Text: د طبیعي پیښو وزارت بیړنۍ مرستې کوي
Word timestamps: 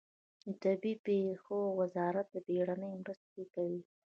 د 0.43 0.45
طبیعي 0.63 0.93
پیښو 1.07 1.59
وزارت 1.79 2.29
بیړنۍ 2.47 2.93
مرستې 3.01 3.43
کوي 3.53 3.81